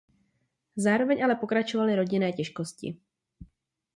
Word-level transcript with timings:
Zároveň 0.75 1.23
ale 1.23 1.35
pokračovaly 1.35 1.95
rodinné 1.95 2.31
těžkosti. 2.33 2.97